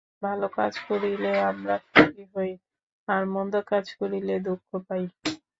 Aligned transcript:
ভাল 0.21 0.41
কাজ 0.57 0.73
করিলে 0.87 1.31
আমরা 1.49 1.75
সুখী 1.85 2.23
হই, 2.33 2.51
আর 3.07 3.21
মন্দ 3.33 3.53
কাজ 3.71 3.85
করিলে 3.99 4.35
দুঃখ 4.47 4.67
পাই। 4.87 5.03